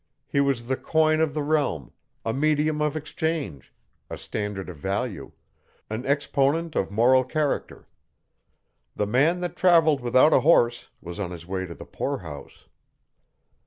[0.25, 1.91] He was the coin of the realm,
[2.25, 3.71] a medium of exchange,
[4.09, 5.31] a standard of value,
[5.91, 7.87] an exponent of moral character.
[8.95, 12.65] The man that travelled without a horse was on his way to the poorhouse.